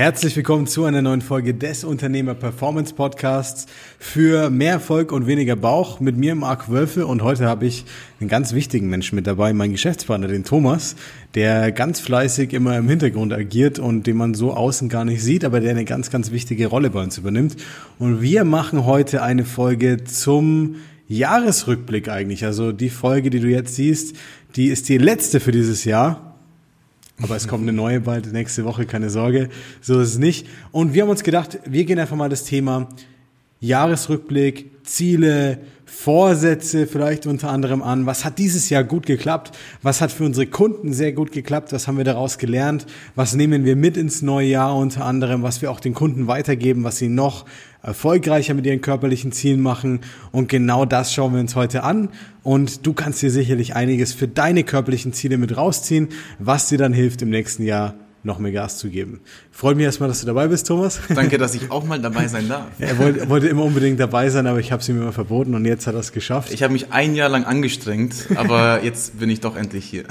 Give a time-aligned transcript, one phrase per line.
[0.00, 3.66] Herzlich willkommen zu einer neuen Folge des Unternehmer Performance Podcasts
[3.98, 7.84] für mehr Erfolg und weniger Bauch mit mir Marc Wölfe und heute habe ich
[8.18, 10.96] einen ganz wichtigen Menschen mit dabei, meinen Geschäftspartner, den Thomas,
[11.34, 15.44] der ganz fleißig immer im Hintergrund agiert und den man so außen gar nicht sieht,
[15.44, 17.56] aber der eine ganz, ganz wichtige Rolle bei uns übernimmt.
[17.98, 20.76] Und wir machen heute eine Folge zum
[21.08, 22.46] Jahresrückblick eigentlich.
[22.46, 24.16] Also die Folge, die du jetzt siehst,
[24.56, 26.29] die ist die letzte für dieses Jahr.
[27.22, 29.50] Aber es kommt eine neue bald nächste Woche, keine Sorge.
[29.80, 30.46] So ist es nicht.
[30.72, 32.88] Und wir haben uns gedacht, wir gehen einfach mal das Thema
[33.60, 35.58] Jahresrückblick, Ziele,
[35.92, 38.06] Vorsätze vielleicht unter anderem an.
[38.06, 39.58] Was hat dieses Jahr gut geklappt?
[39.82, 41.72] Was hat für unsere Kunden sehr gut geklappt?
[41.72, 42.86] Was haben wir daraus gelernt?
[43.16, 45.42] Was nehmen wir mit ins neue Jahr unter anderem?
[45.42, 47.44] Was wir auch den Kunden weitergeben, was sie noch
[47.82, 50.00] erfolgreicher mit ihren körperlichen Zielen machen.
[50.30, 52.10] Und genau das schauen wir uns heute an.
[52.44, 56.92] Und du kannst dir sicherlich einiges für deine körperlichen Ziele mit rausziehen, was dir dann
[56.92, 59.20] hilft im nächsten Jahr noch mehr Gas zu geben.
[59.50, 61.00] Freut mich erstmal, dass du dabei bist, Thomas.
[61.14, 62.66] Danke, dass ich auch mal dabei sein darf.
[62.78, 65.64] er wollte, wollte immer unbedingt dabei sein, aber ich habe es ihm immer verboten und
[65.64, 66.52] jetzt hat er es geschafft.
[66.52, 70.04] Ich habe mich ein Jahr lang angestrengt, aber jetzt bin ich doch endlich hier.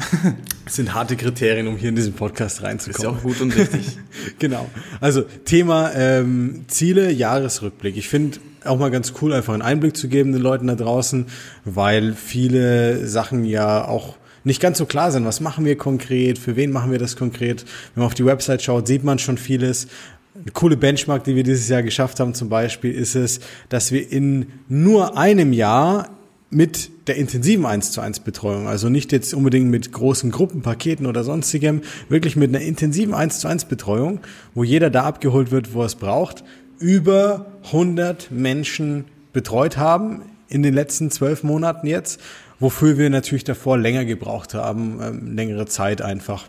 [0.65, 2.95] Das sind harte Kriterien, um hier in diesen Podcast reinzukommen.
[2.95, 3.97] Ist ja auch gut und richtig.
[4.39, 4.69] genau.
[5.01, 7.97] Also Thema ähm, Ziele, Jahresrückblick.
[7.97, 11.25] Ich finde auch mal ganz cool, einfach einen Einblick zu geben den Leuten da draußen,
[11.65, 15.25] weil viele Sachen ja auch nicht ganz so klar sind.
[15.25, 16.37] Was machen wir konkret?
[16.37, 17.65] Für wen machen wir das konkret?
[17.93, 19.87] Wenn man auf die Website schaut, sieht man schon vieles.
[20.35, 24.11] Eine coole Benchmark, die wir dieses Jahr geschafft haben, zum Beispiel, ist es, dass wir
[24.11, 26.09] in nur einem Jahr
[26.51, 31.23] mit der intensiven 1 zu 1 Betreuung, also nicht jetzt unbedingt mit großen Gruppenpaketen oder
[31.23, 34.19] sonstigem, wirklich mit einer intensiven 1 zu 1 Betreuung,
[34.55, 36.43] wo jeder da abgeholt wird, wo er es braucht,
[36.79, 42.19] über 100 Menschen betreut haben in den letzten zwölf Monaten jetzt
[42.59, 46.47] wofür wir natürlich davor länger gebraucht haben, ähm, längere Zeit einfach.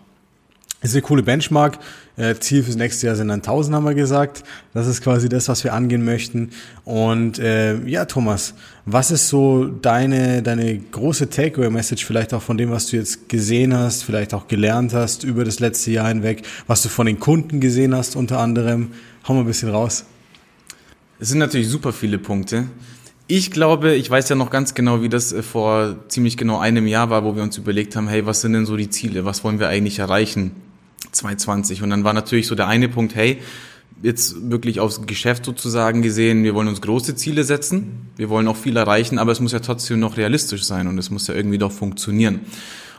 [0.82, 1.78] Ist eine coole Benchmark.
[2.16, 4.44] Äh, Ziel fürs nächste Jahr sind dann 1000, haben wir gesagt.
[4.72, 6.50] Das ist quasi das, was wir angehen möchten.
[6.84, 8.54] Und äh, ja, Thomas,
[8.86, 13.76] was ist so deine, deine große Takeaway-Message vielleicht auch von dem, was du jetzt gesehen
[13.76, 17.60] hast, vielleicht auch gelernt hast über das letzte Jahr hinweg, was du von den Kunden
[17.60, 18.92] gesehen hast unter anderem?
[19.28, 20.06] Hau mal ein bisschen raus.
[21.18, 22.64] Es sind natürlich super viele Punkte.
[23.32, 26.88] Ich glaube, ich weiß ja noch ganz genau, wie das äh, vor ziemlich genau einem
[26.88, 29.24] Jahr war, wo wir uns überlegt haben, hey, was sind denn so die Ziele?
[29.24, 30.50] Was wollen wir eigentlich erreichen?
[31.12, 31.80] 2020.
[31.84, 33.38] Und dann war natürlich so der eine Punkt, hey,
[34.02, 38.56] jetzt wirklich aufs Geschäft sozusagen gesehen, wir wollen uns große Ziele setzen, wir wollen auch
[38.56, 41.58] viel erreichen, aber es muss ja trotzdem noch realistisch sein und es muss ja irgendwie
[41.58, 42.40] doch funktionieren.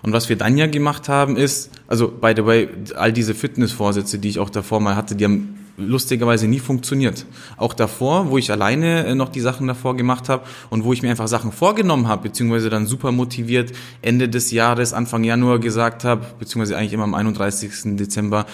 [0.01, 4.17] Und was wir dann ja gemacht haben ist, also by the way, all diese Fitnessvorsätze,
[4.17, 7.25] die ich auch davor mal hatte, die haben lustigerweise nie funktioniert.
[7.57, 11.01] Auch davor, wo ich alleine äh, noch die Sachen davor gemacht habe und wo ich
[11.01, 13.71] mir einfach Sachen vorgenommen habe, beziehungsweise dann super motiviert
[14.01, 17.97] Ende des Jahres, Anfang Januar gesagt habe, beziehungsweise eigentlich immer am 31.
[17.97, 18.45] Dezember,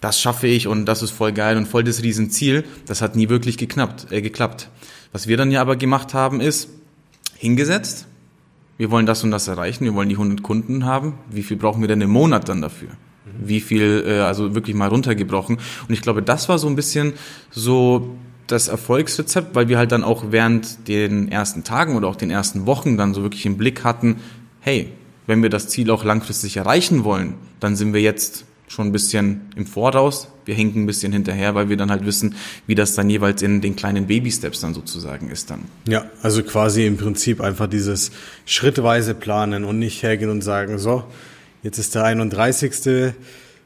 [0.00, 2.64] das schaffe ich und das ist voll geil und voll das Riesenziel.
[2.86, 4.68] Das hat nie wirklich geknappt, äh, geklappt.
[5.12, 6.68] Was wir dann ja aber gemacht haben, ist
[7.36, 8.06] hingesetzt.
[8.76, 9.84] Wir wollen das und das erreichen.
[9.84, 11.14] Wir wollen die 100 Kunden haben.
[11.30, 12.88] Wie viel brauchen wir denn im Monat dann dafür?
[13.38, 15.56] Wie viel, äh, also wirklich mal runtergebrochen.
[15.56, 17.14] Und ich glaube, das war so ein bisschen
[17.50, 22.30] so das Erfolgsrezept, weil wir halt dann auch während den ersten Tagen oder auch den
[22.30, 24.16] ersten Wochen dann so wirklich im Blick hatten,
[24.60, 24.92] hey,
[25.26, 29.42] wenn wir das Ziel auch langfristig erreichen wollen, dann sind wir jetzt schon ein bisschen
[29.56, 30.28] im Voraus.
[30.44, 32.34] Wir hinken ein bisschen hinterher, weil wir dann halt wissen,
[32.66, 35.60] wie das dann jeweils in den kleinen Baby-Steps dann sozusagen ist dann.
[35.88, 38.10] Ja, also quasi im Prinzip einfach dieses
[38.44, 41.04] schrittweise planen und nicht hergehen und sagen, so,
[41.64, 43.14] Jetzt ist der 31.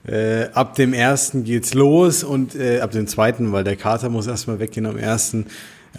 [0.06, 4.28] Äh, ab dem ersten geht's los und äh, ab dem zweiten, weil der Kater muss
[4.28, 5.46] erstmal weggehen am ersten.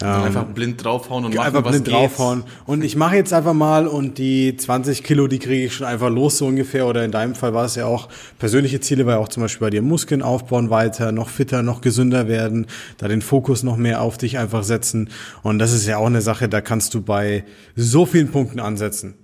[0.00, 2.44] Ähm, einfach blind draufhauen und machen, einfach blind was draufhauen.
[2.64, 6.08] Und ich mache jetzt einfach mal und die 20 Kilo, die kriege ich schon einfach
[6.08, 6.86] los so ungefähr.
[6.86, 9.70] Oder in deinem Fall war es ja auch persönliche Ziele, ja auch zum Beispiel bei
[9.70, 14.16] dir Muskeln aufbauen weiter, noch fitter, noch gesünder werden, da den Fokus noch mehr auf
[14.16, 15.10] dich einfach setzen.
[15.42, 17.44] Und das ist ja auch eine Sache, da kannst du bei
[17.76, 19.16] so vielen Punkten ansetzen.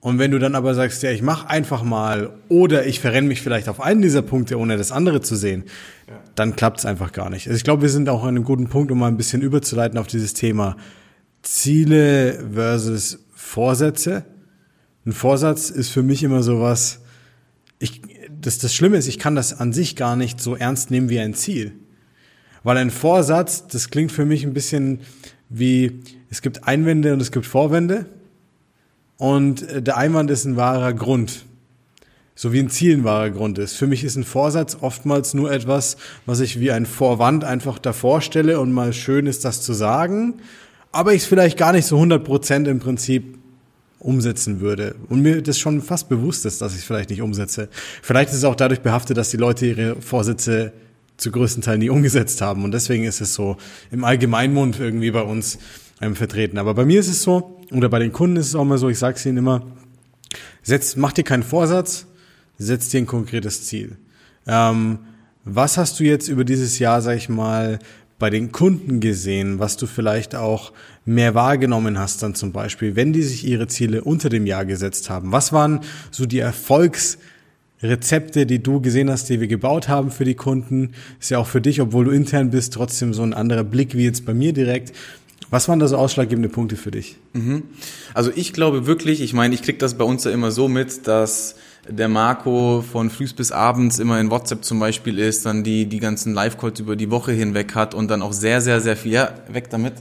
[0.00, 3.42] Und wenn du dann aber sagst, ja, ich mach einfach mal oder ich verrenne mich
[3.42, 5.64] vielleicht auf einen dieser Punkte, ohne das andere zu sehen,
[6.08, 6.14] ja.
[6.34, 7.46] dann klappt's einfach gar nicht.
[7.46, 9.98] Also ich glaube, wir sind auch an einem guten Punkt, um mal ein bisschen überzuleiten
[9.98, 10.76] auf dieses Thema
[11.42, 14.24] Ziele versus Vorsätze.
[15.04, 17.00] Ein Vorsatz ist für mich immer sowas,
[17.78, 18.00] ich,
[18.40, 21.20] das, das Schlimme ist, ich kann das an sich gar nicht so ernst nehmen wie
[21.20, 21.72] ein Ziel.
[22.62, 25.00] Weil ein Vorsatz, das klingt für mich ein bisschen
[25.48, 26.00] wie,
[26.30, 28.06] es gibt Einwände und es gibt Vorwände.
[29.20, 31.44] Und äh, der Einwand ist ein wahrer Grund.
[32.34, 33.74] So wie ein Ziel ein wahrer Grund ist.
[33.76, 38.22] Für mich ist ein Vorsatz oftmals nur etwas, was ich wie ein Vorwand einfach davor
[38.22, 40.40] stelle und mal schön ist, das zu sagen,
[40.90, 43.36] aber ich es vielleicht gar nicht so 100 Prozent im Prinzip
[43.98, 44.94] umsetzen würde.
[45.10, 47.68] Und mir das schon fast bewusst ist, dass ich es vielleicht nicht umsetze.
[48.00, 50.72] Vielleicht ist es auch dadurch behaftet, dass die Leute ihre Vorsätze
[51.18, 52.64] zu größten Teil nie umgesetzt haben.
[52.64, 53.58] Und deswegen ist es so
[53.90, 55.58] im Allgemeinmund irgendwie bei uns
[56.00, 56.56] ähm, vertreten.
[56.56, 58.88] Aber bei mir ist es so, oder bei den Kunden ist es auch mal so,
[58.88, 59.66] ich sage es ihnen immer,
[60.62, 62.06] setz, mach dir keinen Vorsatz,
[62.58, 63.96] setz dir ein konkretes Ziel.
[64.46, 65.00] Ähm,
[65.44, 67.80] was hast du jetzt über dieses Jahr, sag ich mal,
[68.18, 70.72] bei den Kunden gesehen, was du vielleicht auch
[71.06, 75.08] mehr wahrgenommen hast dann zum Beispiel, wenn die sich ihre Ziele unter dem Jahr gesetzt
[75.08, 75.32] haben?
[75.32, 75.80] Was waren
[76.10, 80.90] so die Erfolgsrezepte, die du gesehen hast, die wir gebaut haben für die Kunden?
[81.18, 84.04] Ist ja auch für dich, obwohl du intern bist, trotzdem so ein anderer Blick wie
[84.04, 84.92] jetzt bei mir direkt.
[85.50, 87.16] Was waren da so ausschlaggebende Punkte für dich?
[87.32, 87.64] Mhm.
[88.14, 91.06] Also ich glaube wirklich, ich meine, ich krieg das bei uns ja immer so mit,
[91.08, 91.56] dass
[91.88, 95.98] der Marco von frühs bis abends immer in WhatsApp zum Beispiel ist, dann die, die
[95.98, 99.34] ganzen Live-Calls über die Woche hinweg hat und dann auch sehr, sehr, sehr viel, ja,
[99.48, 99.94] weg damit,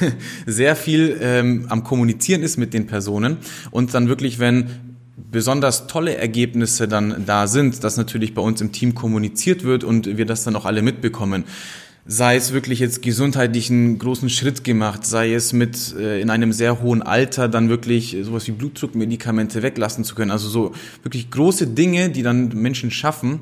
[0.46, 3.38] sehr viel ähm, am Kommunizieren ist mit den Personen
[3.70, 4.70] und dann wirklich, wenn
[5.30, 10.16] besonders tolle Ergebnisse dann da sind, dass natürlich bei uns im Team kommuniziert wird und
[10.16, 11.44] wir das dann auch alle mitbekommen
[12.08, 16.52] sei es wirklich jetzt gesundheitlich einen großen Schritt gemacht, sei es mit äh, in einem
[16.52, 20.30] sehr hohen Alter dann wirklich sowas wie Blutdruckmedikamente weglassen zu können.
[20.30, 20.72] Also so
[21.02, 23.40] wirklich große Dinge, die dann Menschen schaffen,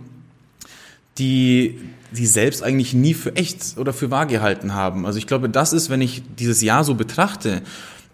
[1.19, 1.79] die
[2.13, 5.05] sie selbst eigentlich nie für echt oder für wahr gehalten haben.
[5.05, 7.63] Also ich glaube, das ist, wenn ich dieses Jahr so betrachte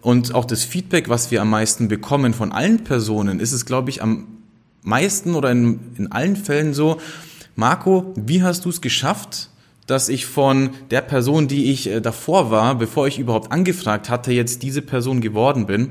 [0.01, 3.89] und auch das Feedback, was wir am meisten bekommen von allen Personen, ist es, glaube
[3.89, 4.27] ich, am
[4.81, 6.99] meisten oder in, in allen Fällen so,
[7.55, 9.49] Marco, wie hast du es geschafft,
[9.87, 14.31] dass ich von der Person, die ich äh, davor war, bevor ich überhaupt angefragt hatte,
[14.31, 15.89] jetzt diese Person geworden bin.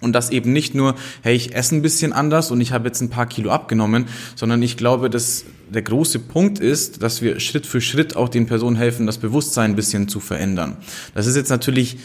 [0.00, 3.00] Und das eben nicht nur, hey, ich esse ein bisschen anders und ich habe jetzt
[3.00, 7.66] ein paar Kilo abgenommen, sondern ich glaube, dass der große Punkt ist, dass wir Schritt
[7.66, 10.76] für Schritt auch den Personen helfen, das Bewusstsein ein bisschen zu verändern.
[11.14, 11.98] Das ist jetzt natürlich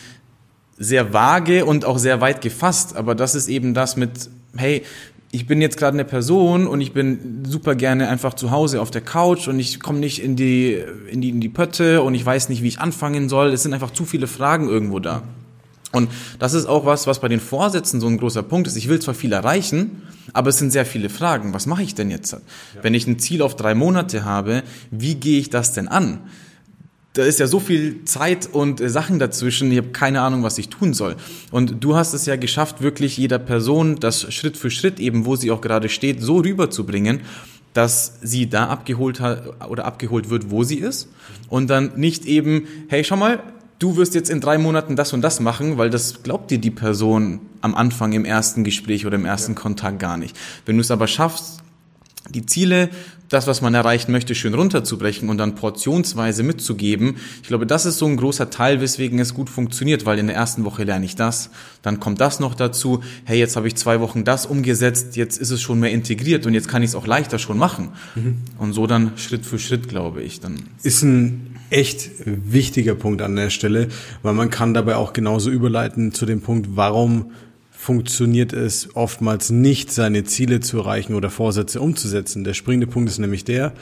[0.78, 4.84] sehr vage und auch sehr weit gefasst, aber das ist eben das mit, hey,
[5.34, 8.92] ich bin jetzt gerade eine Person und ich bin super gerne einfach zu Hause auf
[8.92, 12.24] der Couch und ich komme nicht in die, in die, in die Pötte und ich
[12.24, 13.52] weiß nicht, wie ich anfangen soll.
[13.52, 15.24] Es sind einfach zu viele Fragen irgendwo da.
[15.92, 18.76] Und das ist auch was, was bei den Vorsätzen so ein großer Punkt ist.
[18.76, 20.04] Ich will zwar viel erreichen,
[20.34, 21.52] aber es sind sehr viele Fragen.
[21.52, 22.34] Was mache ich denn jetzt?
[22.34, 22.40] Ja.
[22.84, 26.20] Wenn ich ein Ziel auf drei Monate habe, wie gehe ich das denn an?
[27.14, 30.58] Da ist ja so viel Zeit und äh, Sachen dazwischen, ich habe keine Ahnung, was
[30.58, 31.16] ich tun soll.
[31.52, 35.36] Und du hast es ja geschafft, wirklich jeder Person das Schritt für Schritt eben, wo
[35.36, 37.22] sie auch gerade steht, so rüberzubringen,
[37.74, 41.10] dass sie da abgeholt hat oder abgeholt wird, wo sie ist.
[41.50, 43.42] Und dann nicht eben, hey, schau mal,
[43.80, 46.72] du wirst jetzt in drei Monaten das und das machen, weil das glaubt dir die
[46.72, 49.60] Person am Anfang im ersten Gespräch oder im ersten ja.
[49.60, 50.38] Kontakt gar nicht.
[50.66, 51.63] Wenn du es aber schaffst,
[52.30, 52.90] die Ziele,
[53.30, 57.18] das, was man erreichen möchte, schön runterzubrechen und dann portionsweise mitzugeben.
[57.42, 60.36] Ich glaube, das ist so ein großer Teil, weswegen es gut funktioniert, weil in der
[60.36, 61.50] ersten Woche lerne ich das,
[61.82, 65.50] dann kommt das noch dazu, hey, jetzt habe ich zwei Wochen das umgesetzt, jetzt ist
[65.50, 67.90] es schon mehr integriert und jetzt kann ich es auch leichter schon machen.
[68.16, 68.38] Mhm.
[68.60, 70.40] Und so dann Schritt für Schritt, glaube ich.
[70.40, 73.88] Dann ist ein echt wichtiger Punkt an der Stelle,
[74.22, 77.32] weil man kann dabei auch genauso überleiten zu dem Punkt, warum
[77.84, 82.46] funktioniert es oftmals nicht, seine Ziele zu erreichen oder Vorsätze umzusetzen.
[82.46, 83.74] Der springende Punkt ist nämlich der,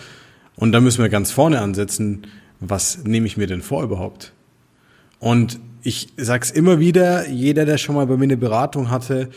[0.56, 2.24] und da müssen wir ganz vorne ansetzen,
[2.60, 4.34] was nehme ich mir denn vor überhaupt?
[5.20, 9.30] Und ich sag's immer wieder, jeder, der schon mal bei mir eine Beratung hatte,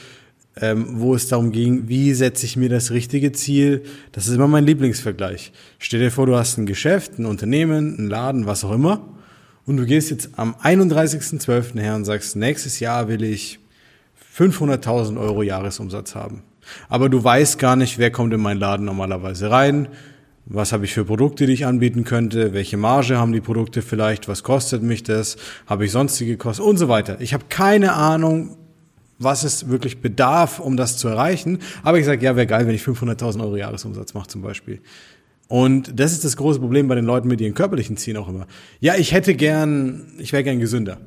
[0.56, 3.82] ähm, wo es darum ging, wie setze ich mir das richtige Ziel,
[4.12, 5.52] das ist immer mein Lieblingsvergleich.
[5.78, 9.06] Stell dir vor, du hast ein Geschäft, ein Unternehmen, einen Laden, was auch immer,
[9.67, 11.79] und du gehst jetzt am 31.12.
[11.79, 13.58] her und sagst, nächstes Jahr will ich
[14.36, 16.43] 500.000 Euro Jahresumsatz haben.
[16.88, 19.88] Aber du weißt gar nicht, wer kommt in meinen Laden normalerweise rein,
[20.46, 24.29] was habe ich für Produkte, die ich anbieten könnte, welche Marge haben die Produkte vielleicht,
[24.29, 25.36] was kostet mich das,
[25.67, 27.20] habe ich sonstige Kosten und so weiter.
[27.20, 28.56] Ich habe keine Ahnung,
[29.19, 31.60] was es wirklich bedarf, um das zu erreichen.
[31.82, 34.81] Aber ich sage, ja, wäre geil, wenn ich 500.000 Euro Jahresumsatz mache zum Beispiel.
[35.48, 38.46] Und das ist das große Problem bei den Leuten mit ihren körperlichen Zielen auch immer.
[38.81, 40.98] Ja, ich hätte gern, ich wäre gern gesünder.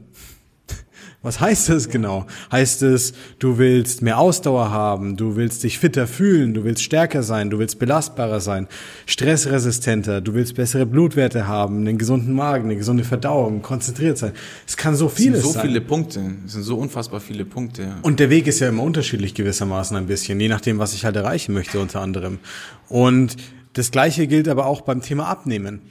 [1.28, 2.26] Was heißt das genau?
[2.54, 7.22] Heißt es, du willst mehr Ausdauer haben, du willst dich fitter fühlen, du willst stärker
[7.22, 8.70] sein, du willst belastbarer sein,
[9.08, 14.32] stressresistenter, du willst bessere Blutwerte haben, einen gesunden Magen, eine gesunde Verdauung, konzentriert sein.
[14.66, 15.34] Es kann so vieles sein.
[15.34, 15.68] Es sind so sein.
[15.68, 17.82] viele Punkte, es sind so unfassbar viele Punkte.
[17.82, 17.98] Ja.
[18.04, 21.18] Und der Weg ist ja immer unterschiedlich gewissermaßen ein bisschen, je nachdem, was ich halt
[21.18, 22.40] erreichen möchte unter anderem.
[22.88, 23.36] Und
[23.74, 25.82] das Gleiche gilt aber auch beim Thema Abnehmen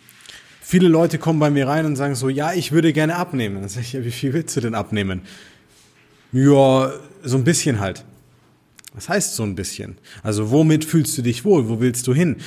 [0.69, 3.61] viele Leute kommen bei mir rein und sagen so, ja, ich würde gerne abnehmen.
[3.61, 5.21] Dann sage ich, ja, wie viel willst du denn abnehmen?
[6.33, 6.93] Ja,
[7.23, 8.05] so ein bisschen halt.
[8.93, 9.97] Was heißt so ein bisschen?
[10.25, 11.69] Also womit fühlst du dich wohl?
[11.69, 12.39] Wo willst du hin?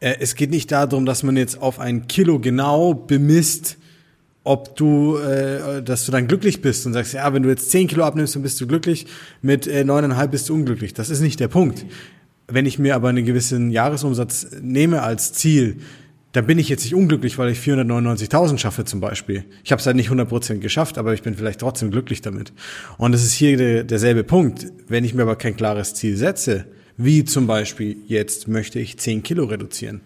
[0.00, 3.76] Äh, es geht nicht darum, dass man jetzt auf ein Kilo genau bemisst,
[4.42, 7.86] ob du, äh, dass du dann glücklich bist und sagst, ja, wenn du jetzt 10
[7.86, 9.06] Kilo abnimmst, dann bist du glücklich,
[9.42, 10.92] mit äh, 9,5 bist du unglücklich.
[10.92, 11.86] Das ist nicht der Punkt.
[12.48, 15.76] Wenn ich mir aber einen gewissen Jahresumsatz nehme als Ziel,
[16.32, 19.44] dann bin ich jetzt nicht unglücklich, weil ich 499.000 schaffe zum Beispiel.
[19.64, 22.52] Ich habe es halt nicht 100% geschafft, aber ich bin vielleicht trotzdem glücklich damit.
[22.98, 24.66] Und es ist hier der, derselbe Punkt.
[24.86, 29.22] Wenn ich mir aber kein klares Ziel setze, wie zum Beispiel jetzt möchte ich 10
[29.22, 30.02] Kilo reduzieren,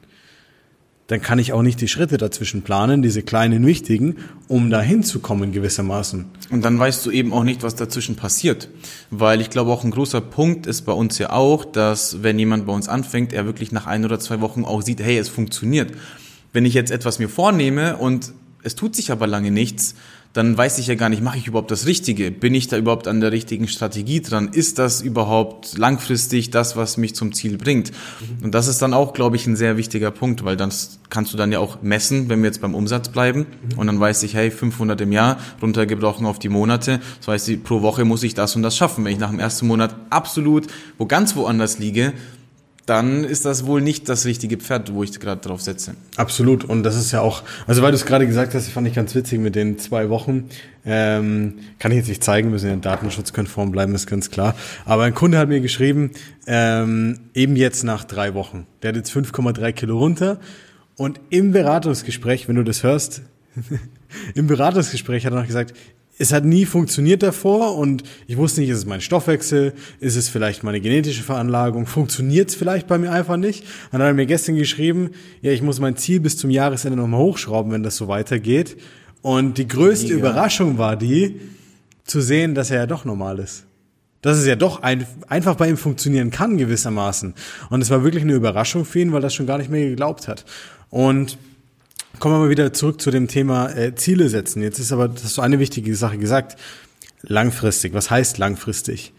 [1.06, 4.16] dann kann ich auch nicht die Schritte dazwischen planen, diese kleinen wichtigen,
[4.48, 6.24] um dahin zu kommen gewissermaßen.
[6.50, 8.70] Und dann weißt du eben auch nicht, was dazwischen passiert.
[9.10, 12.66] Weil ich glaube, auch ein großer Punkt ist bei uns ja auch, dass wenn jemand
[12.66, 15.92] bei uns anfängt, er wirklich nach ein oder zwei Wochen auch sieht, hey, es funktioniert.
[16.54, 18.32] Wenn ich jetzt etwas mir vornehme und
[18.62, 19.94] es tut sich aber lange nichts,
[20.34, 22.32] dann weiß ich ja gar nicht, mache ich überhaupt das Richtige?
[22.32, 24.48] Bin ich da überhaupt an der richtigen Strategie dran?
[24.52, 27.92] Ist das überhaupt langfristig das, was mich zum Ziel bringt?
[28.42, 31.36] Und das ist dann auch, glaube ich, ein sehr wichtiger Punkt, weil das kannst du
[31.36, 33.46] dann ja auch messen, wenn wir jetzt beim Umsatz bleiben.
[33.76, 37.00] Und dann weiß ich, hey, 500 im Jahr, runtergebrochen auf die Monate.
[37.18, 39.04] Das heißt, pro Woche muss ich das und das schaffen.
[39.04, 40.66] Wenn ich nach dem ersten Monat absolut
[40.98, 42.12] wo ganz woanders liege,
[42.86, 45.94] dann ist das wohl nicht das richtige Pferd, wo ich gerade drauf setze.
[46.16, 46.64] Absolut.
[46.64, 49.14] Und das ist ja auch, also weil du es gerade gesagt hast, fand ich ganz
[49.14, 50.50] witzig mit den zwei Wochen.
[50.84, 54.54] Ähm, kann ich jetzt nicht zeigen, müssen ja datenschutzkonform bleiben, ist ganz klar.
[54.84, 56.10] Aber ein Kunde hat mir geschrieben,
[56.46, 58.66] ähm, eben jetzt nach drei Wochen.
[58.82, 60.38] Der hat jetzt 5,3 Kilo runter.
[60.96, 63.22] Und im Beratungsgespräch, wenn du das hörst,
[64.34, 65.74] im Beratungsgespräch hat er noch gesagt,
[66.18, 70.28] es hat nie funktioniert davor und ich wusste nicht, ist es mein Stoffwechsel, ist es
[70.28, 73.62] vielleicht meine genetische Veranlagung, funktioniert es vielleicht bei mir einfach nicht.
[73.62, 75.10] Und dann hat er mir gestern geschrieben,
[75.42, 78.76] ja, ich muss mein Ziel bis zum Jahresende nochmal hochschrauben, wenn das so weitergeht.
[79.22, 80.18] Und die größte Mega.
[80.18, 81.40] Überraschung war die,
[82.04, 83.64] zu sehen, dass er ja doch normal ist.
[84.22, 87.34] Dass es ja doch ein, einfach bei ihm funktionieren kann gewissermaßen.
[87.70, 90.28] Und es war wirklich eine Überraschung für ihn, weil das schon gar nicht mehr geglaubt
[90.28, 90.44] hat.
[90.90, 91.38] Und
[92.24, 94.62] Kommen wir mal wieder zurück zu dem Thema äh, Ziele setzen.
[94.62, 96.58] Jetzt ist aber, das ist so eine wichtige Sache gesagt.
[97.20, 97.92] Langfristig.
[97.92, 99.12] Was heißt langfristig?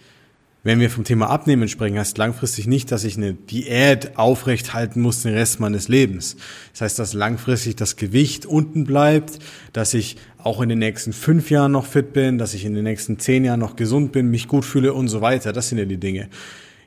[0.63, 5.01] Wenn wir vom Thema Abnehmen sprechen, heißt langfristig nicht, dass ich eine Diät aufrecht halten
[5.01, 6.35] muss den Rest meines Lebens.
[6.71, 9.37] Das heißt, dass langfristig das Gewicht unten bleibt,
[9.71, 12.85] dass ich auch in den nächsten fünf Jahren noch fit bin, dass ich in den
[12.85, 15.53] nächsten zehn Jahren noch gesund bin, mich gut fühle und so weiter.
[15.53, 16.27] Das sind ja die Dinge.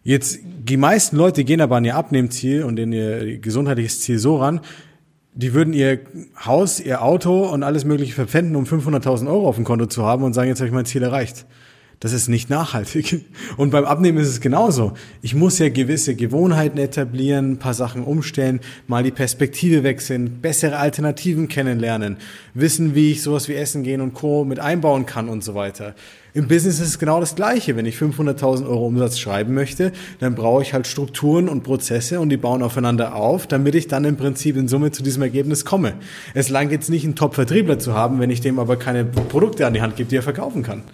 [0.02, 4.38] Jetzt, die meisten Leute gehen aber an ihr Abnehmziel und in ihr gesundheitliches Ziel so
[4.38, 4.62] ran,
[5.38, 6.00] die würden ihr
[6.44, 10.24] Haus, ihr Auto und alles Mögliche verpfänden, um 500.000 Euro auf dem Konto zu haben
[10.24, 11.46] und sagen, jetzt habe ich mein Ziel erreicht.
[12.00, 13.24] Das ist nicht nachhaltig.
[13.56, 14.92] Und beim Abnehmen ist es genauso.
[15.20, 20.76] Ich muss ja gewisse Gewohnheiten etablieren, ein paar Sachen umstellen, mal die Perspektive wechseln, bessere
[20.76, 22.18] Alternativen kennenlernen,
[22.54, 24.44] wissen, wie ich sowas wie Essen gehen und Co.
[24.44, 25.96] mit einbauen kann und so weiter.
[26.34, 27.74] Im Business ist es genau das Gleiche.
[27.74, 29.90] Wenn ich 500.000 Euro Umsatz schreiben möchte,
[30.20, 34.04] dann brauche ich halt Strukturen und Prozesse und die bauen aufeinander auf, damit ich dann
[34.04, 35.94] im Prinzip in Summe zu diesem Ergebnis komme.
[36.34, 39.74] Es langt jetzt nicht, einen Top-Vertriebler zu haben, wenn ich dem aber keine Produkte an
[39.74, 40.84] die Hand gebe, die er verkaufen kann.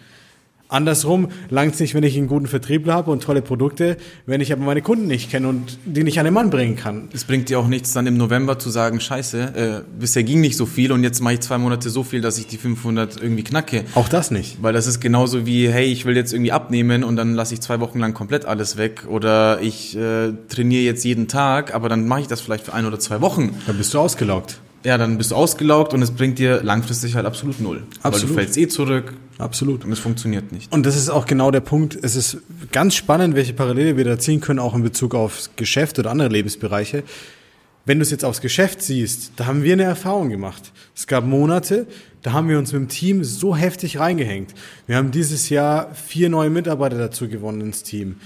[0.74, 4.52] Andersrum langt es nicht, wenn ich einen guten Vertriebler habe und tolle Produkte, wenn ich
[4.52, 7.08] aber meine Kunden nicht kenne und die nicht an den Mann bringen kann.
[7.12, 10.56] Es bringt dir auch nichts, dann im November zu sagen, scheiße, äh, bisher ging nicht
[10.56, 13.44] so viel und jetzt mache ich zwei Monate so viel, dass ich die 500 irgendwie
[13.44, 13.84] knacke.
[13.94, 14.62] Auch das nicht.
[14.62, 17.60] Weil das ist genauso wie, hey, ich will jetzt irgendwie abnehmen und dann lasse ich
[17.60, 22.08] zwei Wochen lang komplett alles weg oder ich äh, trainiere jetzt jeden Tag, aber dann
[22.08, 23.54] mache ich das vielleicht für ein oder zwei Wochen.
[23.66, 27.24] Dann bist du ausgelaugt ja, dann bist du ausgelaugt und es bringt dir langfristig halt
[27.24, 27.84] absolut null.
[28.02, 28.12] Absolut.
[28.12, 29.14] Weil du fällst eh zurück.
[29.38, 29.84] Absolut.
[29.84, 30.70] Und es funktioniert nicht.
[30.72, 31.98] Und das ist auch genau der Punkt.
[32.00, 32.36] Es ist
[32.70, 36.28] ganz spannend, welche Parallele wir da ziehen können, auch in Bezug aufs Geschäft oder andere
[36.28, 37.02] Lebensbereiche.
[37.86, 40.72] Wenn du es jetzt aufs Geschäft siehst, da haben wir eine Erfahrung gemacht.
[40.94, 41.86] Es gab Monate,
[42.22, 44.54] da haben wir uns mit dem Team so heftig reingehängt.
[44.86, 48.16] Wir haben dieses Jahr vier neue Mitarbeiter dazu gewonnen ins Team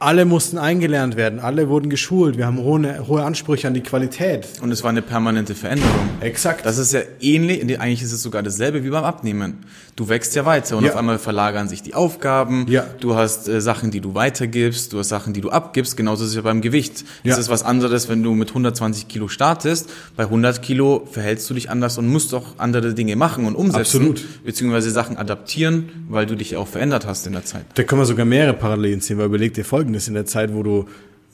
[0.00, 4.48] alle mussten eingelernt werden, alle wurden geschult, wir haben hohe, hohe Ansprüche an die Qualität.
[4.62, 6.08] Und es war eine permanente Veränderung.
[6.20, 6.64] Exakt.
[6.64, 9.58] Das ist ja ähnlich, eigentlich ist es sogar dasselbe wie beim Abnehmen.
[9.96, 10.90] Du wächst ja weiter und ja.
[10.90, 12.86] auf einmal verlagern sich die Aufgaben, ja.
[13.00, 16.30] du hast äh, Sachen, die du weitergibst, du hast Sachen, die du abgibst, genauso ist
[16.30, 17.04] es ja beim Gewicht.
[17.22, 17.34] Ja.
[17.34, 21.54] Es ist was anderes, wenn du mit 120 Kilo startest, bei 100 Kilo verhältst du
[21.54, 23.80] dich anders und musst auch andere Dinge machen und umsetzen.
[23.80, 24.44] Absolut.
[24.46, 27.66] Beziehungsweise Sachen adaptieren, weil du dich auch verändert hast in der Zeit.
[27.74, 30.54] Da können wir sogar mehrere Parallelen ziehen, weil überleg dir folgendes folgendes in der Zeit,
[30.54, 30.86] wo du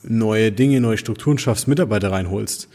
[0.03, 2.69] neue Dinge, neue Strukturen schaffst, Mitarbeiter reinholst.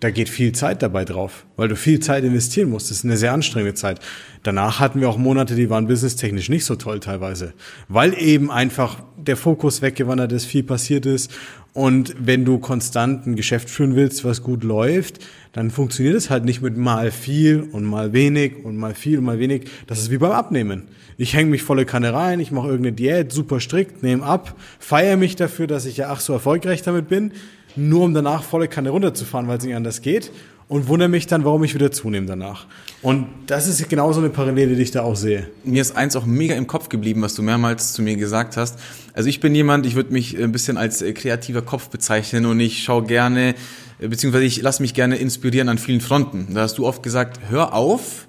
[0.00, 2.90] Da geht viel Zeit dabei drauf, weil du viel Zeit investieren musst.
[2.90, 4.00] Das ist eine sehr anstrengende Zeit.
[4.44, 7.54] Danach hatten wir auch Monate, die waren businesstechnisch nicht so toll teilweise,
[7.88, 11.32] weil eben einfach der Fokus weggewandert ist, viel passiert ist.
[11.72, 16.44] Und wenn du konstant ein Geschäft führen willst, was gut läuft, dann funktioniert es halt
[16.44, 19.70] nicht mit mal viel und mal wenig und mal viel und mal wenig.
[19.86, 20.88] Das ist wie beim Abnehmen.
[21.16, 25.16] Ich hänge mich volle Kanne rein, ich mache irgendeine Diät, super strikt, nehme ab, feiere
[25.16, 27.32] mich dafür, dass ich ja ach so erfolgreich damit bin,
[27.76, 30.30] nur um danach volle Kanne runterzufahren, weil es nicht anders geht
[30.68, 32.66] und wundere mich dann, warum ich wieder zunehme danach.
[33.02, 35.48] Und das ist genauso eine Parallele, die ich da auch sehe.
[35.62, 38.78] Mir ist eins auch mega im Kopf geblieben, was du mehrmals zu mir gesagt hast.
[39.12, 42.82] Also ich bin jemand, ich würde mich ein bisschen als kreativer Kopf bezeichnen und ich
[42.82, 43.54] schaue gerne
[43.98, 46.54] äh, beziehungsweise ich lasse mich gerne inspirieren an vielen Fronten.
[46.54, 48.26] Da hast du oft gesagt, hör auf,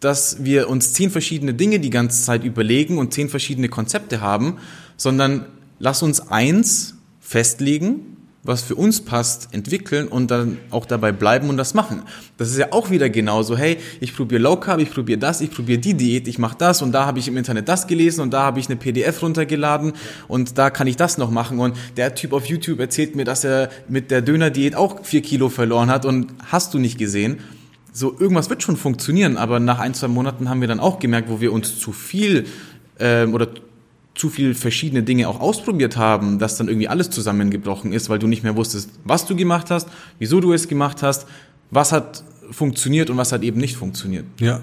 [0.00, 4.58] dass wir uns zehn verschiedene Dinge die ganze Zeit überlegen und zehn verschiedene Konzepte haben,
[4.96, 5.46] sondern
[5.78, 8.15] lass uns eins festlegen,
[8.46, 12.02] was für uns passt, entwickeln und dann auch dabei bleiben und das machen.
[12.36, 15.50] Das ist ja auch wieder genauso, hey, ich probiere Low Carb, ich probiere das, ich
[15.50, 18.32] probiere die Diät, ich mache das und da habe ich im Internet das gelesen und
[18.32, 19.92] da habe ich eine PDF runtergeladen
[20.28, 23.44] und da kann ich das noch machen und der Typ auf YouTube erzählt mir, dass
[23.44, 27.38] er mit der Döner-Diät auch vier Kilo verloren hat und hast du nicht gesehen.
[27.92, 31.30] So, irgendwas wird schon funktionieren, aber nach ein, zwei Monaten haben wir dann auch gemerkt,
[31.30, 32.46] wo wir uns zu viel
[32.98, 33.48] ähm, oder
[34.16, 38.26] zu viel verschiedene Dinge auch ausprobiert haben, dass dann irgendwie alles zusammengebrochen ist, weil du
[38.26, 41.26] nicht mehr wusstest, was du gemacht hast, wieso du es gemacht hast,
[41.70, 44.24] was hat funktioniert und was hat eben nicht funktioniert.
[44.40, 44.60] Ja.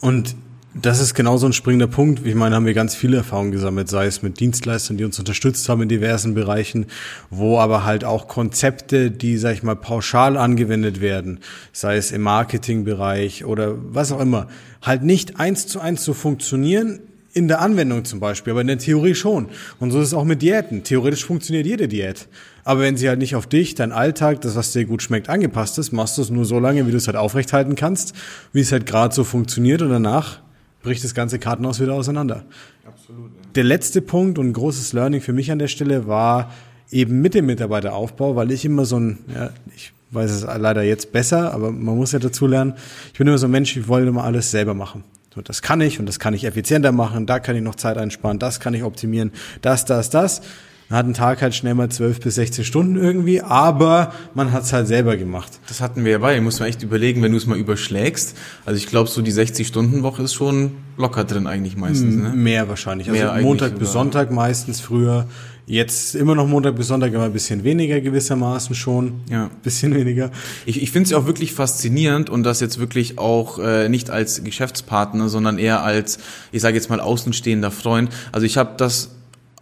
[0.00, 0.36] Und
[0.74, 2.24] das ist genau so ein springender Punkt.
[2.24, 5.68] Ich meine, haben wir ganz viele Erfahrungen gesammelt, sei es mit Dienstleistern, die uns unterstützt
[5.68, 6.86] haben in diversen Bereichen,
[7.28, 11.40] wo aber halt auch Konzepte, die, sag ich mal, pauschal angewendet werden,
[11.72, 14.48] sei es im Marketingbereich oder was auch immer,
[14.80, 17.00] halt nicht eins zu eins so funktionieren
[17.34, 19.48] in der Anwendung zum Beispiel, aber in der Theorie schon.
[19.80, 20.84] Und so ist es auch mit Diäten.
[20.84, 22.28] Theoretisch funktioniert jede Diät.
[22.64, 25.78] Aber wenn sie halt nicht auf dich, dein Alltag, das, was dir gut schmeckt, angepasst
[25.78, 28.14] ist, machst du es nur so lange, wie du es halt aufrechthalten kannst,
[28.52, 30.40] wie es halt gerade so funktioniert und danach
[30.82, 32.44] bricht das ganze Kartenhaus wieder auseinander.
[32.86, 33.30] Absolut.
[33.30, 33.48] Ja.
[33.54, 36.52] Der letzte Punkt und großes Learning für mich an der Stelle war
[36.90, 41.12] eben mit dem Mitarbeiteraufbau, weil ich immer so ein, ja, ich weiß es leider jetzt
[41.12, 42.74] besser, aber man muss ja dazu lernen,
[43.12, 45.04] ich bin immer so ein Mensch, ich wollte immer alles selber machen.
[45.34, 47.96] So, das kann ich und das kann ich effizienter machen, da kann ich noch Zeit
[47.96, 50.42] einsparen, das kann ich optimieren, das, das, das.
[50.90, 54.64] Man hat einen Tag halt schnell mal 12 bis 16 Stunden irgendwie, aber man hat
[54.64, 55.50] es halt selber gemacht.
[55.68, 58.36] Das hatten wir ja bei, muss man echt überlegen, wenn du es mal überschlägst.
[58.66, 62.16] Also ich glaube, so die 60-Stunden-Woche ist schon locker drin eigentlich meistens.
[62.16, 62.28] Ne?
[62.34, 63.08] Mehr wahrscheinlich.
[63.08, 65.26] Also Mehr Montag bis Sonntag meistens früher.
[65.72, 69.22] Jetzt immer noch Montag bis Sonntag, immer ein bisschen weniger gewissermaßen schon.
[69.30, 69.48] Ja.
[69.62, 70.30] Bisschen weniger.
[70.66, 74.10] Ich, ich finde es ja auch wirklich faszinierend und das jetzt wirklich auch äh, nicht
[74.10, 76.18] als Geschäftspartner, sondern eher als,
[76.52, 78.10] ich sage jetzt mal, außenstehender Freund.
[78.32, 79.14] Also ich habe das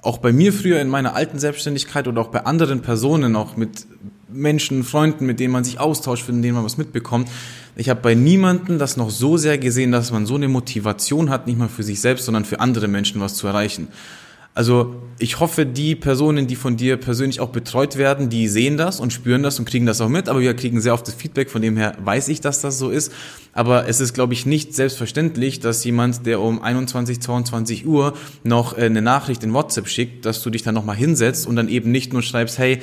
[0.03, 3.87] auch bei mir früher in meiner alten Selbstständigkeit oder auch bei anderen Personen, auch mit
[4.29, 7.29] Menschen, Freunden, mit denen man sich austauscht, von denen man was mitbekommt.
[7.77, 11.47] Ich habe bei niemanden das noch so sehr gesehen, dass man so eine Motivation hat,
[11.47, 13.87] nicht mal für sich selbst, sondern für andere Menschen was zu erreichen.
[14.53, 18.99] Also ich hoffe, die Personen, die von dir persönlich auch betreut werden, die sehen das
[18.99, 20.29] und spüren das und kriegen das auch mit.
[20.29, 22.91] Aber wir kriegen sehr oft das Feedback, von dem her weiß ich, dass das so
[22.91, 23.13] ist.
[23.53, 28.77] Aber es ist, glaube ich, nicht selbstverständlich, dass jemand, der um 21, 22 Uhr noch
[28.77, 31.93] äh, eine Nachricht in WhatsApp schickt, dass du dich dann nochmal hinsetzt und dann eben
[31.93, 32.81] nicht nur schreibst, hey,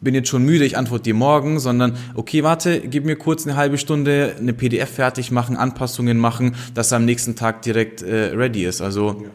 [0.00, 3.56] bin jetzt schon müde, ich antworte dir morgen, sondern okay, warte, gib mir kurz eine
[3.56, 8.26] halbe Stunde, eine PDF fertig machen, Anpassungen machen, dass er am nächsten Tag direkt äh,
[8.34, 8.80] ready ist.
[8.80, 9.28] Also ja.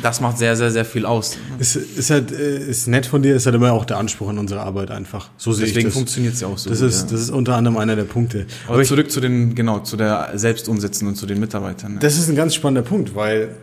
[0.00, 1.36] Das macht sehr, sehr, sehr viel aus.
[1.58, 4.38] Ist, ist halt, äh, ist nett von dir, ist halt immer auch der Anspruch an
[4.38, 5.28] unsere Arbeit einfach.
[5.36, 6.70] So sehe Deswegen funktioniert es ja auch so.
[6.70, 7.10] Das ist, ja.
[7.10, 8.46] das ist unter anderem einer der Punkte.
[8.64, 11.94] Aber, Aber zurück ich, zu den, genau, zu der Selbstumsetzen und zu den Mitarbeitern.
[11.94, 11.98] Ja.
[12.00, 13.54] Das ist ein ganz spannender Punkt, weil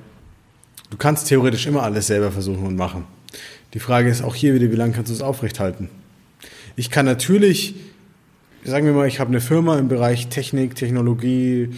[0.92, 3.06] du kannst theoretisch immer alles selber versuchen und machen.
[3.74, 5.90] Die Frage ist auch hier wieder, wie lange kannst du es aufrechthalten?
[6.76, 7.76] Ich kann natürlich,
[8.64, 11.70] sagen wir mal, ich habe eine Firma im Bereich Technik, Technologie,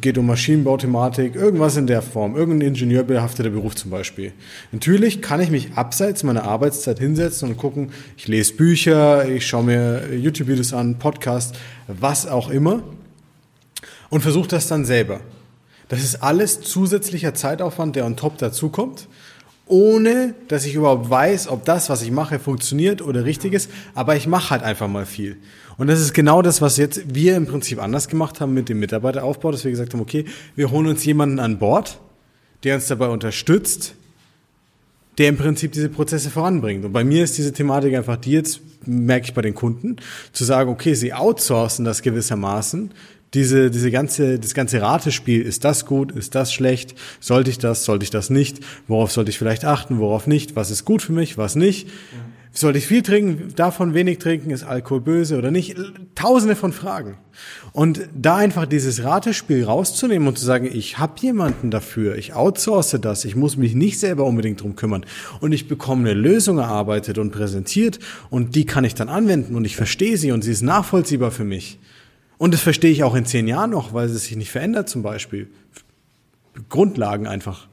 [0.00, 4.32] geht um Maschinenbauthematik, irgendwas in der Form, irgendein ingenieurbehafteter Beruf zum Beispiel.
[4.70, 9.64] Natürlich kann ich mich abseits meiner Arbeitszeit hinsetzen und gucken, ich lese Bücher, ich schaue
[9.64, 12.84] mir YouTube-Videos an, Podcasts, was auch immer
[14.10, 15.20] und versuche das dann selber.
[15.88, 19.08] Das ist alles zusätzlicher Zeitaufwand, der on top dazukommt,
[19.70, 24.16] ohne dass ich überhaupt weiß, ob das, was ich mache, funktioniert oder richtig ist, aber
[24.16, 25.36] ich mache halt einfach mal viel.
[25.78, 28.80] Und das ist genau das, was jetzt wir im Prinzip anders gemacht haben mit dem
[28.80, 31.98] Mitarbeiteraufbau, dass wir gesagt haben, okay, wir holen uns jemanden an Bord,
[32.64, 33.94] der uns dabei unterstützt,
[35.16, 36.84] der im Prinzip diese Prozesse voranbringt.
[36.84, 39.96] Und bei mir ist diese Thematik einfach die jetzt, merke ich bei den Kunden,
[40.32, 42.90] zu sagen, okay, sie outsourcen das gewissermaßen,
[43.34, 47.84] diese, diese ganze, das ganze Ratespiel, ist das gut, ist das schlecht, sollte ich das,
[47.84, 51.12] sollte ich das nicht, worauf sollte ich vielleicht achten, worauf nicht, was ist gut für
[51.12, 51.88] mich, was nicht.
[51.88, 51.92] Ja.
[52.52, 55.76] Sollte ich viel trinken, davon wenig trinken, ist Alkohol böse oder nicht?
[56.16, 57.16] Tausende von Fragen.
[57.72, 62.98] Und da einfach dieses Ratespiel rauszunehmen und zu sagen, ich habe jemanden dafür, ich outsource
[63.00, 65.06] das, ich muss mich nicht selber unbedingt drum kümmern
[65.40, 69.64] und ich bekomme eine Lösung erarbeitet und präsentiert und die kann ich dann anwenden und
[69.64, 71.78] ich verstehe sie und sie ist nachvollziehbar für mich.
[72.40, 75.02] Und das verstehe ich auch in zehn Jahren noch, weil es sich nicht verändert zum
[75.02, 75.48] Beispiel.
[76.70, 77.68] Grundlagen einfach.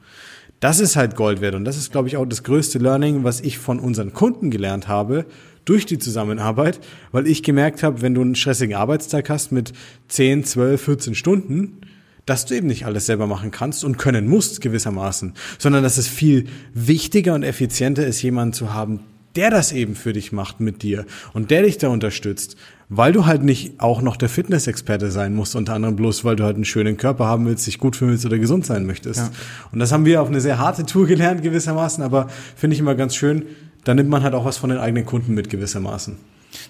[0.60, 3.40] Das ist halt Gold wert und das ist, glaube ich, auch das größte Learning, was
[3.40, 5.24] ich von unseren Kunden gelernt habe
[5.64, 6.80] durch die Zusammenarbeit,
[7.12, 9.72] weil ich gemerkt habe, wenn du einen stressigen Arbeitstag hast mit
[10.08, 11.80] 10, 12, 14 Stunden,
[12.26, 16.08] dass du eben nicht alles selber machen kannst und können musst gewissermaßen, sondern dass es
[16.08, 19.00] viel wichtiger und effizienter ist, jemanden zu haben,
[19.34, 22.56] der das eben für dich macht mit dir und der dich da unterstützt,
[22.88, 26.44] weil du halt nicht auch noch der Fitnessexperte sein musst, unter anderem bloß, weil du
[26.44, 29.20] halt einen schönen Körper haben willst, dich gut fühlen willst oder gesund sein möchtest.
[29.20, 29.30] Ja.
[29.72, 32.94] Und das haben wir auf eine sehr harte Tour gelernt gewissermaßen, aber finde ich immer
[32.94, 33.44] ganz schön,
[33.84, 36.16] da nimmt man halt auch was von den eigenen Kunden mit gewissermaßen.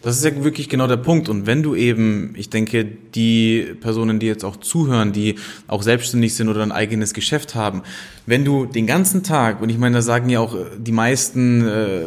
[0.02, 1.28] Das ist ja wirklich genau der Punkt.
[1.28, 6.34] Und wenn du eben, ich denke, die Personen, die jetzt auch zuhören, die auch selbstständig
[6.34, 7.82] sind oder ein eigenes Geschäft haben,
[8.26, 12.02] wenn du den ganzen Tag, und ich meine, da sagen ja auch die meisten äh,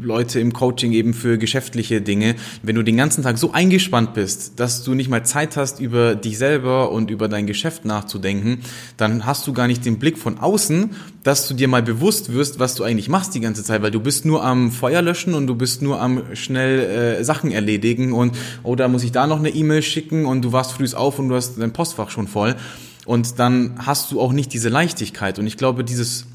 [0.00, 4.58] Leute im Coaching eben für geschäftliche Dinge, wenn du den ganzen Tag so eingespannt bist,
[4.60, 8.60] dass du nicht mal Zeit hast, über dich selber und über dein Geschäft nachzudenken,
[8.96, 10.90] dann hast du gar nicht den Blick von außen,
[11.22, 14.00] dass du dir mal bewusst wirst, was du eigentlich machst die ganze Zeit, weil du
[14.00, 18.36] bist nur am Feuer löschen und du bist nur am schnell äh, Sachen erledigen und
[18.62, 21.34] oh, muss ich da noch eine E-Mail schicken und du warst früh auf und du
[21.34, 22.56] hast dein Postfach schon voll.
[23.04, 25.38] Und dann hast du auch nicht diese Leichtigkeit.
[25.38, 26.26] Und ich glaube, dieses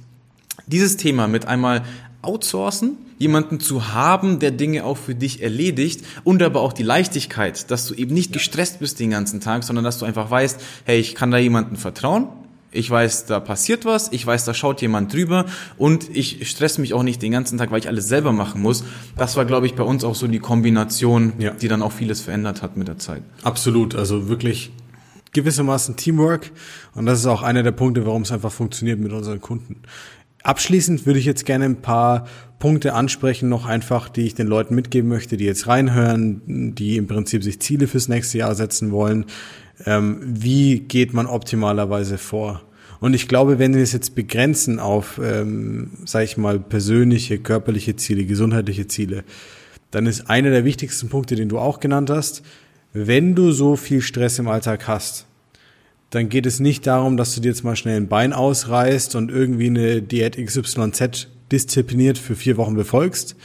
[0.67, 1.83] dieses Thema mit einmal
[2.23, 7.69] outsourcen, jemanden zu haben, der Dinge auch für dich erledigt und aber auch die Leichtigkeit,
[7.69, 10.99] dass du eben nicht gestresst bist den ganzen Tag, sondern dass du einfach weißt, hey,
[10.99, 12.27] ich kann da jemanden vertrauen,
[12.73, 15.45] ich weiß, da passiert was, ich weiß, da schaut jemand drüber
[15.77, 18.83] und ich stress mich auch nicht den ganzen Tag, weil ich alles selber machen muss.
[19.15, 21.51] Das war, glaube ich, bei uns auch so die Kombination, ja.
[21.51, 23.21] die dann auch vieles verändert hat mit der Zeit.
[23.43, 24.71] Absolut, also wirklich
[25.33, 26.51] gewissermaßen Teamwork
[26.95, 29.81] und das ist auch einer der Punkte, warum es einfach funktioniert mit unseren Kunden.
[30.43, 32.27] Abschließend würde ich jetzt gerne ein paar
[32.59, 37.07] Punkte ansprechen, noch einfach, die ich den Leuten mitgeben möchte, die jetzt reinhören, die im
[37.07, 39.25] Prinzip sich Ziele fürs nächste Jahr setzen wollen.
[39.85, 42.61] Ähm, wie geht man optimalerweise vor?
[42.99, 47.95] Und ich glaube, wenn wir es jetzt begrenzen auf, ähm, sage ich mal, persönliche, körperliche
[47.97, 49.25] Ziele, gesundheitliche Ziele,
[49.91, 52.43] dann ist einer der wichtigsten Punkte, den du auch genannt hast,
[52.93, 55.25] wenn du so viel Stress im Alltag hast,
[56.13, 59.31] dann geht es nicht darum, dass du dir jetzt mal schnell ein Bein ausreißt und
[59.31, 63.35] irgendwie eine Diät XYZ diszipliniert für vier Wochen befolgst,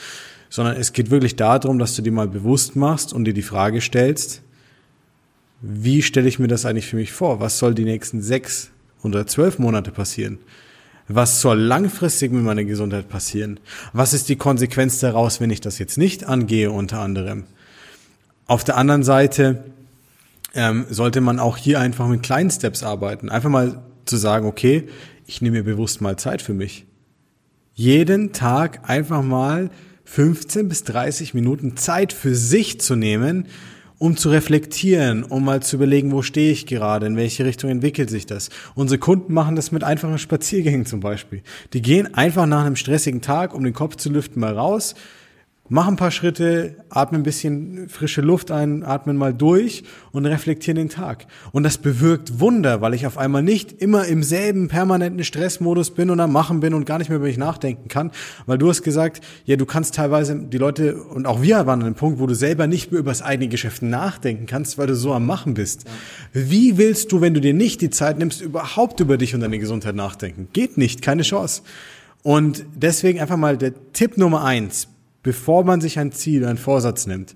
[0.51, 3.81] sondern es geht wirklich darum, dass du dir mal bewusst machst und dir die Frage
[3.81, 4.43] stellst,
[5.63, 7.41] wie stelle ich mir das eigentlich für mich vor?
[7.41, 8.71] Was soll die nächsten sechs
[9.03, 10.39] oder zwölf Monate passieren?
[11.09, 13.61] Was soll langfristig mit meiner Gesundheit passieren?
[13.95, 17.45] Was ist die Konsequenz daraus, wenn ich das jetzt nicht angehe, unter anderem?
[18.47, 19.65] Auf der anderen Seite,
[20.59, 23.31] ähm, sollte man auch hier einfach mit kleinen Steps arbeiten.
[23.31, 24.89] Einfach mal zu sagen, okay,
[25.25, 26.85] ich nehme mir bewusst mal Zeit für mich.
[27.75, 29.71] Jeden Tag einfach mal
[30.05, 33.47] 15 bis 30 Minuten Zeit für sich zu nehmen,
[33.99, 38.11] um zu reflektieren, um mal zu überlegen, wo stehe ich gerade, in welche Richtung entwickelt
[38.11, 38.49] sich das.
[38.75, 41.43] Unsere Kunden machen das mit einfachen Spaziergängen zum Beispiel.
[41.73, 44.97] Die gehen einfach nach einem stressigen Tag, um den Kopf zu lüften, mal raus,
[45.71, 50.77] Mach ein paar Schritte, atme ein bisschen frische Luft ein, atmen mal durch und reflektieren
[50.77, 51.27] den Tag.
[51.53, 56.09] Und das bewirkt Wunder, weil ich auf einmal nicht immer im selben permanenten Stressmodus bin
[56.09, 58.13] und am Machen bin und gar nicht mehr über mich nachdenken kann.
[58.47, 61.87] Weil du hast gesagt, ja, du kannst teilweise, die Leute und auch wir waren an
[61.87, 64.97] einem Punkt, wo du selber nicht mehr über das eigene Geschäft nachdenken kannst, weil du
[64.97, 65.85] so am Machen bist.
[66.33, 69.59] Wie willst du, wenn du dir nicht die Zeit nimmst, überhaupt über dich und deine
[69.59, 70.49] Gesundheit nachdenken?
[70.55, 71.61] Geht nicht, keine Chance.
[72.23, 74.89] Und deswegen einfach mal der Tipp Nummer eins
[75.23, 77.35] bevor man sich ein Ziel, einen Vorsatz nimmt,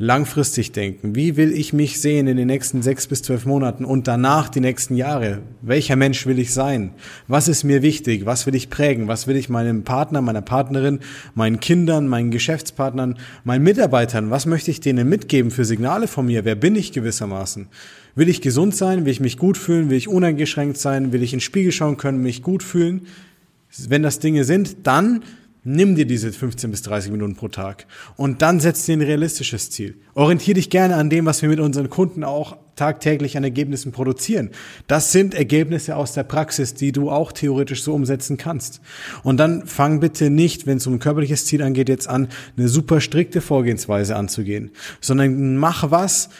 [0.00, 1.16] langfristig denken.
[1.16, 4.60] Wie will ich mich sehen in den nächsten sechs bis zwölf Monaten und danach die
[4.60, 5.42] nächsten Jahre?
[5.60, 6.92] Welcher Mensch will ich sein?
[7.26, 8.24] Was ist mir wichtig?
[8.24, 9.08] Was will ich prägen?
[9.08, 11.00] Was will ich meinem Partner, meiner Partnerin,
[11.34, 14.30] meinen Kindern, meinen Geschäftspartnern, meinen Mitarbeitern?
[14.30, 16.44] Was möchte ich denen mitgeben für Signale von mir?
[16.44, 17.66] Wer bin ich gewissermaßen?
[18.14, 19.04] Will ich gesund sein?
[19.04, 19.90] Will ich mich gut fühlen?
[19.90, 21.12] Will ich uneingeschränkt sein?
[21.12, 23.08] Will ich in den Spiegel schauen können, mich gut fühlen?
[23.88, 25.24] Wenn das Dinge sind, dann
[25.70, 27.84] Nimm dir diese 15 bis 30 Minuten pro Tag
[28.16, 29.96] und dann setz dir ein realistisches Ziel.
[30.14, 34.48] Orientier dich gerne an dem, was wir mit unseren Kunden auch tagtäglich an Ergebnissen produzieren.
[34.86, 38.80] Das sind Ergebnisse aus der Praxis, die du auch theoretisch so umsetzen kannst.
[39.22, 42.68] Und dann fang bitte nicht, wenn es um ein körperliches Ziel angeht, jetzt an, eine
[42.68, 44.70] super strikte Vorgehensweise anzugehen,
[45.02, 46.30] sondern mach was,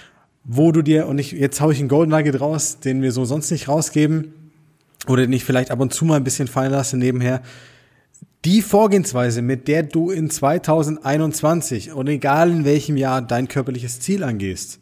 [0.45, 3.27] wo du dir, und ich, jetzt hau ich einen Golden Nugget raus, den wir so
[3.27, 4.33] sonst nicht rausgeben,
[5.07, 7.43] oder den ich vielleicht ab und zu mal ein bisschen fallen lasse nebenher,
[8.45, 14.23] die Vorgehensweise, mit der du in 2021 und egal in welchem Jahr dein körperliches Ziel
[14.23, 14.81] angehst,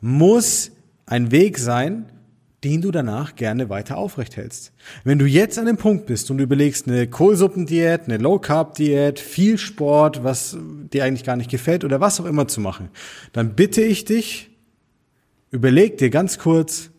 [0.00, 0.72] muss
[1.06, 2.06] ein Weg sein,
[2.64, 4.72] den du danach gerne weiter aufrecht hältst.
[5.04, 9.20] Wenn du jetzt an dem Punkt bist und überlegst eine Kohlsuppendiät, eine Low Carb Diät,
[9.20, 10.56] viel Sport, was
[10.92, 12.88] dir eigentlich gar nicht gefällt oder was auch immer zu machen,
[13.32, 14.50] dann bitte ich dich,
[15.50, 16.90] überleg dir ganz kurz,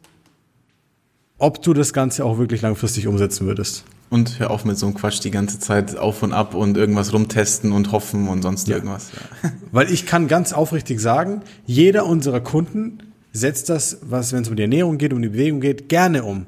[1.38, 3.84] ob du das Ganze auch wirklich langfristig umsetzen würdest.
[4.10, 7.14] Und hör auf mit so einem Quatsch die ganze Zeit auf und ab und irgendwas
[7.14, 8.76] rumtesten und hoffen und sonst ja.
[8.76, 9.12] irgendwas.
[9.44, 9.52] Ja.
[9.72, 13.00] Weil ich kann ganz aufrichtig sagen, jeder unserer Kunden
[13.34, 16.46] setzt das, was, wenn es um die Ernährung geht, um die Bewegung geht, gerne um.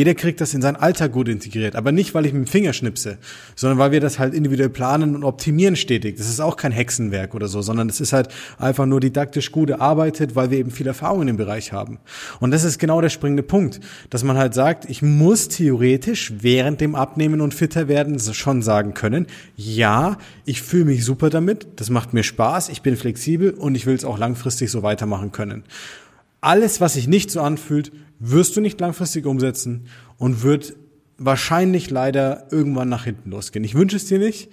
[0.00, 2.72] Jeder kriegt das in seinen Alltag gut integriert, aber nicht, weil ich mit dem Finger
[2.72, 3.18] schnipse,
[3.54, 6.16] sondern weil wir das halt individuell planen und optimieren stetig.
[6.16, 9.68] Das ist auch kein Hexenwerk oder so, sondern es ist halt einfach nur didaktisch gut
[9.68, 11.98] erarbeitet, weil wir eben viel Erfahrung in dem Bereich haben.
[12.40, 16.80] Und das ist genau der springende Punkt, dass man halt sagt, ich muss theoretisch während
[16.80, 21.90] dem Abnehmen und fitter werden schon sagen können, ja, ich fühle mich super damit, das
[21.90, 25.62] macht mir Spaß, ich bin flexibel und ich will es auch langfristig so weitermachen können.
[26.40, 30.76] Alles, was sich nicht so anfühlt, wirst du nicht langfristig umsetzen und wird
[31.18, 33.64] wahrscheinlich leider irgendwann nach hinten losgehen.
[33.64, 34.50] Ich wünsche es dir nicht.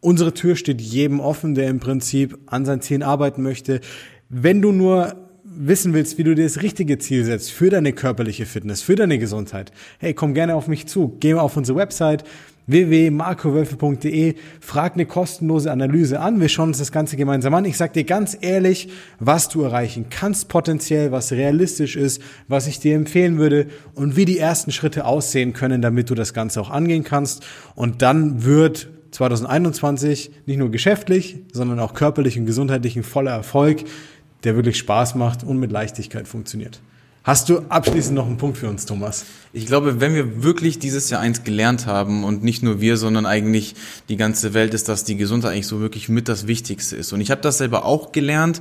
[0.00, 3.80] Unsere Tür steht jedem offen, der im Prinzip an seinen Zielen arbeiten möchte.
[4.28, 8.44] Wenn du nur wissen willst, wie du dir das richtige Ziel setzt für deine körperliche
[8.44, 11.16] Fitness, für deine Gesundheit, hey, komm gerne auf mich zu.
[11.20, 12.24] Geh auf unsere Website
[12.66, 16.40] www.markowölfe.de, frag eine kostenlose Analyse an.
[16.40, 17.64] Wir schauen uns das Ganze gemeinsam an.
[17.64, 22.80] Ich sag dir ganz ehrlich, was du erreichen kannst potenziell, was realistisch ist, was ich
[22.80, 26.70] dir empfehlen würde und wie die ersten Schritte aussehen können, damit du das Ganze auch
[26.70, 27.44] angehen kannst.
[27.74, 33.84] Und dann wird 2021 nicht nur geschäftlich, sondern auch körperlich und gesundheitlich ein voller Erfolg
[34.44, 36.80] der wirklich Spaß macht und mit Leichtigkeit funktioniert.
[37.24, 39.24] Hast du abschließend noch einen Punkt für uns, Thomas?
[39.54, 43.24] Ich glaube, wenn wir wirklich dieses Jahr eins gelernt haben und nicht nur wir, sondern
[43.24, 43.74] eigentlich
[44.10, 47.14] die ganze Welt, ist, dass die Gesundheit eigentlich so wirklich mit das Wichtigste ist.
[47.14, 48.60] Und ich habe das selber auch gelernt,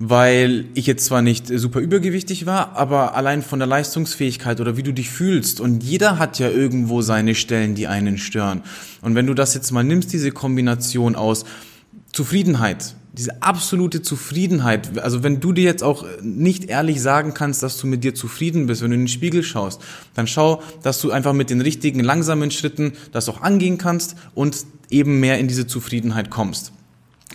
[0.00, 4.82] weil ich jetzt zwar nicht super übergewichtig war, aber allein von der Leistungsfähigkeit oder wie
[4.82, 8.62] du dich fühlst und jeder hat ja irgendwo seine Stellen, die einen stören.
[9.00, 11.44] Und wenn du das jetzt mal nimmst, diese Kombination aus
[12.12, 17.78] Zufriedenheit, diese absolute Zufriedenheit, also wenn du dir jetzt auch nicht ehrlich sagen kannst, dass
[17.78, 19.82] du mit dir zufrieden bist, wenn du in den Spiegel schaust,
[20.14, 24.64] dann schau, dass du einfach mit den richtigen langsamen Schritten das auch angehen kannst und
[24.88, 26.72] eben mehr in diese Zufriedenheit kommst.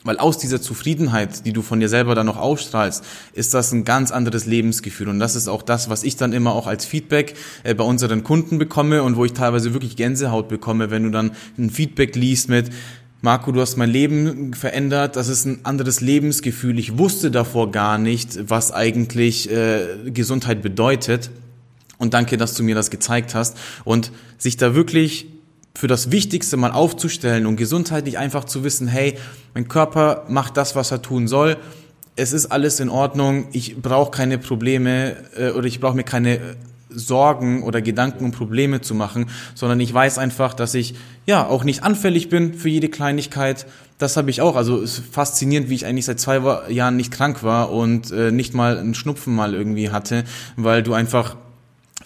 [0.03, 3.83] Weil aus dieser Zufriedenheit, die du von dir selber dann noch ausstrahlst, ist das ein
[3.83, 5.09] ganz anderes Lebensgefühl.
[5.09, 8.23] Und das ist auch das, was ich dann immer auch als Feedback äh, bei unseren
[8.23, 12.47] Kunden bekomme und wo ich teilweise wirklich Gänsehaut bekomme, wenn du dann ein Feedback liest
[12.47, 12.69] mit,
[13.27, 16.79] Marco, du hast mein Leben verändert, das ist ein anderes Lebensgefühl.
[16.79, 21.29] Ich wusste davor gar nicht, was eigentlich äh, Gesundheit bedeutet.
[21.97, 23.57] Und danke, dass du mir das gezeigt hast.
[23.83, 25.27] Und sich da wirklich
[25.75, 29.17] für das Wichtigste mal aufzustellen und gesundheitlich einfach zu wissen, hey,
[29.53, 31.57] mein Körper macht das, was er tun soll.
[32.15, 33.49] Es ist alles in Ordnung.
[33.51, 36.39] Ich brauche keine Probleme äh, oder ich brauche mir keine
[36.97, 41.63] Sorgen oder Gedanken und Probleme zu machen, sondern ich weiß einfach, dass ich ja auch
[41.63, 43.65] nicht anfällig bin für jede Kleinigkeit.
[43.97, 44.55] Das habe ich auch.
[44.55, 48.31] Also es ist faszinierend, wie ich eigentlich seit zwei Jahren nicht krank war und äh,
[48.31, 50.23] nicht mal einen Schnupfen mal irgendwie hatte,
[50.55, 51.35] weil du einfach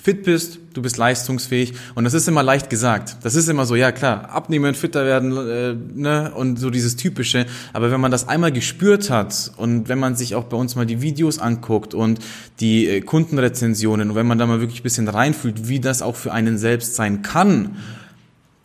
[0.02, 3.18] fit bist, du bist leistungsfähig und das ist immer leicht gesagt.
[3.22, 6.32] Das ist immer so, ja klar, abnehmen, fitter werden äh, ne?
[6.34, 7.46] und so dieses Typische.
[7.74, 10.88] Aber wenn man das einmal gespürt hat und wenn man sich auch bei uns mal
[10.88, 12.20] die Videos anguckt und
[12.60, 16.16] die äh, Kundenrezensionen und wenn man da mal wirklich ein bisschen reinfühlt, wie das auch
[16.16, 17.78] für einen selbst sein kann,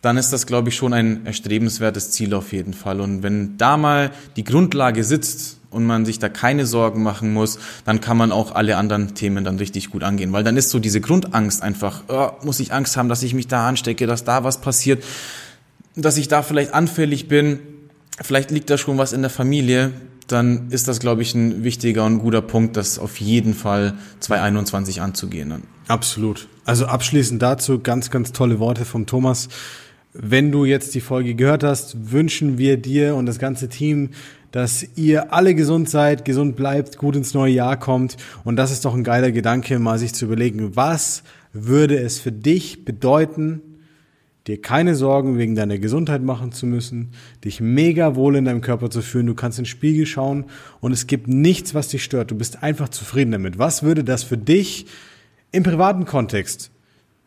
[0.00, 3.00] dann ist das, glaube ich, schon ein erstrebenswertes Ziel auf jeden Fall.
[3.00, 7.58] Und wenn da mal die Grundlage sitzt, und man sich da keine Sorgen machen muss,
[7.84, 10.32] dann kann man auch alle anderen Themen dann richtig gut angehen.
[10.32, 13.48] Weil dann ist so diese Grundangst einfach, oh, muss ich Angst haben, dass ich mich
[13.48, 15.02] da anstecke, dass da was passiert,
[15.94, 17.58] dass ich da vielleicht anfällig bin,
[18.20, 19.92] vielleicht liegt da schon was in der Familie,
[20.28, 25.00] dann ist das, glaube ich, ein wichtiger und guter Punkt, das auf jeden Fall 2021
[25.00, 25.50] anzugehen.
[25.50, 25.62] Dann.
[25.88, 26.48] Absolut.
[26.64, 29.48] Also abschließend dazu ganz, ganz tolle Worte vom Thomas.
[30.12, 34.10] Wenn du jetzt die Folge gehört hast, wünschen wir dir und das ganze Team
[34.56, 38.16] dass ihr alle gesund seid, gesund bleibt, gut ins neue Jahr kommt.
[38.42, 42.32] Und das ist doch ein geiler Gedanke, mal sich zu überlegen, was würde es für
[42.32, 43.60] dich bedeuten,
[44.46, 47.10] dir keine Sorgen wegen deiner Gesundheit machen zu müssen,
[47.44, 50.46] dich mega wohl in deinem Körper zu fühlen, du kannst in den Spiegel schauen
[50.80, 52.30] und es gibt nichts, was dich stört.
[52.30, 53.58] Du bist einfach zufrieden damit.
[53.58, 54.86] Was würde das für dich
[55.52, 56.70] im privaten Kontext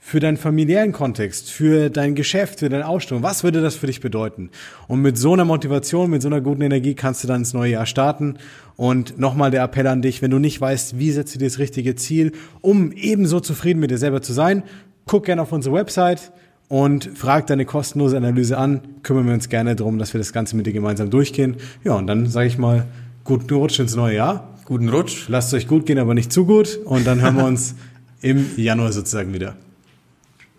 [0.02, 4.00] für deinen familiären Kontext, für dein Geschäft, für deine Ausstellung, was würde das für dich
[4.00, 4.50] bedeuten?
[4.88, 7.74] Und mit so einer Motivation, mit so einer guten Energie kannst du dann ins neue
[7.74, 8.36] Jahr starten.
[8.78, 11.60] Und nochmal der Appell an dich, wenn du nicht weißt, wie setzt du dir das
[11.60, 12.32] richtige Ziel,
[12.62, 14.64] um ebenso zufrieden mit dir selber zu sein,
[15.06, 16.32] guck gerne auf unsere Website
[16.70, 18.82] und frag deine kostenlose Analyse an.
[19.04, 21.58] Kümmern wir uns gerne darum, dass wir das Ganze mit dir gemeinsam durchgehen.
[21.84, 22.88] Ja, und dann sage ich mal,
[23.26, 24.56] guten Rutsch ins neue Jahr.
[24.66, 25.28] Guten Rutsch.
[25.28, 26.80] Lasst euch gut gehen, aber nicht zu gut.
[26.86, 27.76] Und dann hören wir uns
[28.22, 29.56] im Januar sozusagen wieder.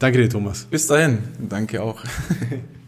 [0.00, 0.64] Danke dir, Thomas.
[0.64, 1.18] Bis dahin.
[1.38, 2.02] Danke auch.